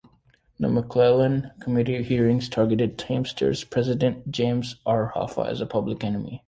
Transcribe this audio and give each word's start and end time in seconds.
The 0.59 0.67
McClellan 0.67 1.51
Committee 1.59 2.01
hearings 2.01 2.49
targeted 2.49 2.97
Teamsters 2.97 3.63
president 3.63 4.31
James 4.31 4.77
R. 4.83 5.11
Hoffa 5.15 5.45
as 5.47 5.61
a 5.61 5.67
public 5.67 6.03
enemy. 6.03 6.39